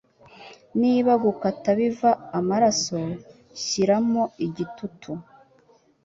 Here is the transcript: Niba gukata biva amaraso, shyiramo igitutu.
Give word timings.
Niba 0.81 1.11
gukata 1.23 1.69
biva 1.79 2.11
amaraso, 2.39 2.97
shyiramo 3.63 4.23
igitutu. 4.45 5.11